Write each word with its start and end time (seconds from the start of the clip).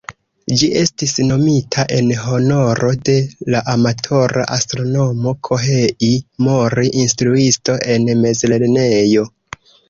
Ĝi 0.59 0.67
estis 0.83 1.11
nomita 1.31 1.83
en 1.97 2.07
honoro 2.21 2.89
de 3.09 3.17
la 3.55 3.61
amatora 3.73 4.45
astronomo 4.55 5.35
"Kohei 5.49 6.09
Mori", 6.47 6.87
instruisto 7.03 7.77
en 7.97 8.11
mezlernejo. 8.25 9.29